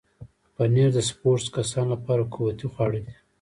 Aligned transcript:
پنېر 0.55 0.89
د 0.95 0.99
سپورټس 1.09 1.47
کسانو 1.57 1.89
لپاره 1.93 2.29
قوتي 2.33 2.67
خواړه 2.73 2.99
دي. 3.05 3.13